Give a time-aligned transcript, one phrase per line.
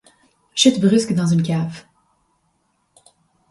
[0.55, 1.83] Chute brusque dans une cave.